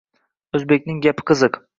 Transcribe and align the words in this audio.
O‘zbekning 0.59 1.01
gapi 1.07 1.27
qiziq. 1.29 1.61